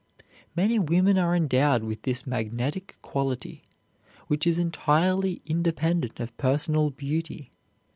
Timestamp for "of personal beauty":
6.19-7.51